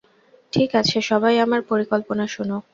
ঠিক 0.53 0.69
আছে, 0.75 0.97
সবাই 1.01 1.35
আমার 1.39 1.61
পরিকল্পনা 1.61 2.25
শোনো। 2.27 2.57